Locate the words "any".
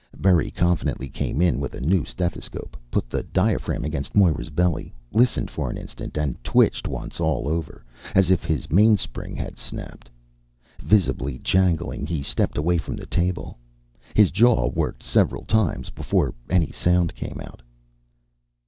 16.49-16.71